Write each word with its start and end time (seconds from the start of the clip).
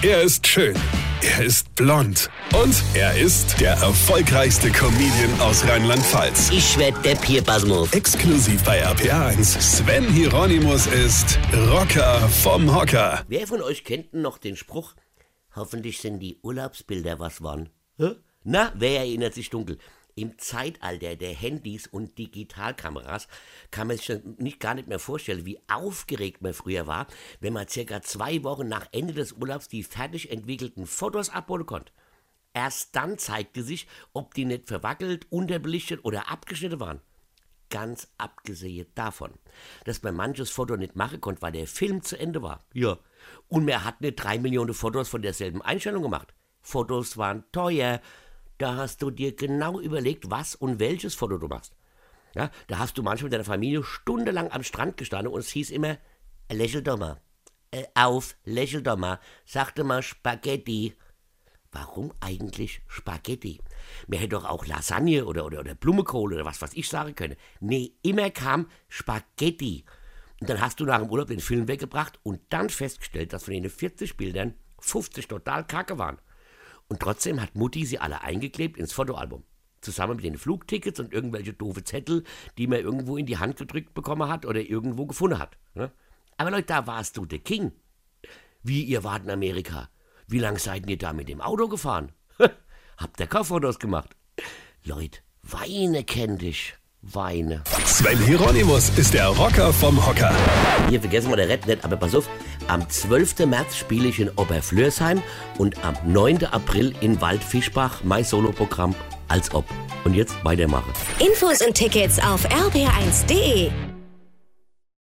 Er 0.00 0.22
ist 0.22 0.46
schön. 0.46 0.76
Er 1.22 1.44
ist 1.44 1.74
blond. 1.74 2.30
Und 2.54 2.84
er 2.94 3.18
ist 3.18 3.60
der 3.60 3.72
erfolgreichste 3.72 4.70
Comedian 4.70 5.40
aus 5.40 5.66
Rheinland-Pfalz. 5.66 6.50
Ich 6.52 6.78
werd 6.78 7.04
der 7.04 7.16
Pierpasmus. 7.16 7.92
Exklusiv 7.92 8.62
bei 8.62 8.86
RPA1. 8.86 9.60
Sven 9.60 10.04
Hieronymus 10.04 10.86
ist 10.86 11.36
Rocker 11.52 12.20
vom 12.28 12.72
Hocker. 12.72 13.24
Wer 13.26 13.48
von 13.48 13.60
euch 13.60 13.82
kennt 13.82 14.12
denn 14.12 14.22
noch 14.22 14.38
den 14.38 14.54
Spruch? 14.54 14.94
Hoffentlich 15.56 15.98
sind 15.98 16.20
die 16.20 16.38
Urlaubsbilder 16.42 17.18
was 17.18 17.42
waren. 17.42 17.68
Hä? 17.96 18.12
Na, 18.44 18.72
wer 18.76 19.00
erinnert 19.00 19.34
sich 19.34 19.50
dunkel? 19.50 19.78
Im 20.18 20.36
Zeitalter 20.36 21.14
der 21.14 21.32
Handys 21.32 21.86
und 21.86 22.18
Digitalkameras 22.18 23.28
kann 23.70 23.86
man 23.86 23.98
sich 23.98 24.20
nicht 24.38 24.58
gar 24.58 24.74
nicht 24.74 24.88
mehr 24.88 24.98
vorstellen, 24.98 25.46
wie 25.46 25.60
aufgeregt 25.68 26.42
man 26.42 26.54
früher 26.54 26.88
war, 26.88 27.06
wenn 27.38 27.52
man 27.52 27.68
circa 27.68 28.02
zwei 28.02 28.42
Wochen 28.42 28.66
nach 28.66 28.88
Ende 28.90 29.14
des 29.14 29.34
Urlaubs 29.34 29.68
die 29.68 29.84
fertig 29.84 30.32
entwickelten 30.32 30.86
Fotos 30.88 31.30
abholen 31.30 31.66
konnte. 31.66 31.92
Erst 32.52 32.96
dann 32.96 33.16
zeigte 33.18 33.62
sich, 33.62 33.86
ob 34.12 34.34
die 34.34 34.44
nicht 34.44 34.66
verwackelt, 34.66 35.30
unterbelichtet 35.30 36.04
oder 36.04 36.28
abgeschnitten 36.28 36.80
waren. 36.80 37.00
Ganz 37.70 38.08
abgesehen 38.18 38.88
davon, 38.96 39.34
dass 39.84 40.02
man 40.02 40.16
manches 40.16 40.50
Foto 40.50 40.76
nicht 40.76 40.96
machen 40.96 41.20
konnte, 41.20 41.42
weil 41.42 41.52
der 41.52 41.68
Film 41.68 42.02
zu 42.02 42.18
Ende 42.18 42.42
war. 42.42 42.64
Ja. 42.74 42.98
Und 43.46 43.66
man 43.66 43.84
hat 43.84 44.00
nicht 44.00 44.16
drei 44.16 44.40
Millionen 44.40 44.74
Fotos 44.74 45.08
von 45.08 45.22
derselben 45.22 45.62
Einstellung 45.62 46.02
gemacht. 46.02 46.34
Fotos 46.60 47.16
waren 47.16 47.44
teuer. 47.52 48.00
Da 48.58 48.76
hast 48.76 49.02
du 49.02 49.10
dir 49.10 49.34
genau 49.34 49.80
überlegt, 49.80 50.30
was 50.30 50.54
und 50.54 50.80
welches 50.80 51.14
Foto 51.14 51.38
du 51.38 51.46
machst. 51.48 51.74
Ja, 52.34 52.50
da 52.66 52.78
hast 52.78 52.98
du 52.98 53.02
manchmal 53.02 53.26
mit 53.26 53.32
deiner 53.34 53.44
Familie 53.44 53.82
stundenlang 53.82 54.50
am 54.50 54.62
Strand 54.62 54.96
gestanden 54.96 55.32
und 55.32 55.40
es 55.40 55.48
hieß 55.48 55.70
immer, 55.70 55.96
lächel 56.50 56.82
doch 56.82 56.98
mal. 56.98 57.20
Äh, 57.70 57.84
auf, 57.94 58.36
lächel 58.44 58.82
doch 58.82 58.96
mal. 58.96 59.20
Sagte 59.44 59.84
mal 59.84 60.02
Spaghetti. 60.02 60.94
Warum 61.70 62.12
eigentlich 62.20 62.82
Spaghetti? 62.88 63.60
Mir 64.06 64.18
hätte 64.18 64.36
doch 64.36 64.44
auch 64.44 64.66
Lasagne 64.66 65.24
oder, 65.26 65.44
oder, 65.44 65.60
oder 65.60 65.74
Blumenkohl 65.74 66.34
oder 66.34 66.44
was 66.44 66.60
weiß 66.62 66.74
ich 66.74 66.88
sagen 66.88 67.14
können. 67.14 67.36
Nee, 67.60 67.92
immer 68.02 68.30
kam 68.30 68.68
Spaghetti. 68.88 69.84
Und 70.40 70.48
dann 70.48 70.60
hast 70.60 70.80
du 70.80 70.84
nach 70.84 71.00
dem 71.00 71.10
Urlaub 71.10 71.28
den 71.28 71.40
Film 71.40 71.68
weggebracht 71.68 72.18
und 72.22 72.40
dann 72.48 72.70
festgestellt, 72.70 73.32
dass 73.32 73.44
von 73.44 73.54
den 73.54 73.68
40 73.68 74.16
Bildern 74.16 74.54
50 74.80 75.28
total 75.28 75.66
kacke 75.66 75.98
waren. 75.98 76.18
Und 76.88 77.00
trotzdem 77.00 77.40
hat 77.40 77.54
Mutti 77.54 77.84
sie 77.84 77.98
alle 77.98 78.22
eingeklebt 78.22 78.76
ins 78.76 78.92
Fotoalbum. 78.92 79.44
Zusammen 79.80 80.16
mit 80.16 80.24
den 80.24 80.38
Flugtickets 80.38 80.98
und 80.98 81.12
irgendwelche 81.12 81.52
doofe 81.52 81.84
Zettel, 81.84 82.24
die 82.56 82.66
man 82.66 82.80
irgendwo 82.80 83.16
in 83.16 83.26
die 83.26 83.38
Hand 83.38 83.56
gedrückt 83.56 83.94
bekommen 83.94 84.28
hat 84.28 84.44
oder 84.44 84.60
irgendwo 84.60 85.06
gefunden 85.06 85.38
hat. 85.38 85.56
Ne? 85.74 85.92
Aber 86.36 86.50
Leute, 86.50 86.66
da 86.66 86.86
warst 86.86 87.16
du 87.16 87.26
der 87.26 87.38
King. 87.38 87.72
Wie, 88.62 88.82
ihr 88.82 89.04
wart 89.04 89.24
in 89.24 89.30
Amerika? 89.30 89.88
Wie 90.26 90.40
lang 90.40 90.58
seid 90.58 90.88
ihr 90.90 90.98
da 90.98 91.12
mit 91.12 91.28
dem 91.28 91.40
Auto 91.40 91.68
gefahren? 91.68 92.12
Habt 92.96 93.20
ihr 93.20 93.26
Kauffotos 93.26 93.78
gemacht? 93.78 94.16
Leute, 94.82 95.20
Weine 95.42 96.04
kenn 96.04 96.36
dich. 96.36 96.77
Weine. 97.02 97.62
Sven 97.86 98.18
Hieronymus 98.18 98.90
ist 98.96 99.14
der 99.14 99.28
Rocker 99.28 99.72
vom 99.72 100.04
Hocker. 100.04 100.34
Hier 100.88 101.00
vergessen 101.00 101.30
wir 101.30 101.36
der 101.36 101.48
Red 101.48 101.66
nicht, 101.66 101.84
aber 101.84 101.96
pass 101.96 102.14
auf, 102.14 102.28
am 102.66 102.88
12. 102.88 103.46
März 103.46 103.76
spiele 103.76 104.08
ich 104.08 104.18
in 104.18 104.30
Oberflörsheim 104.30 105.22
und 105.58 105.84
am 105.84 105.94
9. 106.06 106.44
April 106.46 106.94
in 107.00 107.20
Waldfischbach 107.20 108.02
mein 108.02 108.24
Soloprogramm 108.24 108.94
als 109.28 109.54
ob. 109.54 109.64
Und 110.04 110.14
jetzt 110.14 110.34
weitermachen. 110.44 110.92
Infos 111.18 111.62
und 111.62 111.74
Tickets 111.74 112.18
auf 112.18 112.44
rb1.de. 112.46 113.70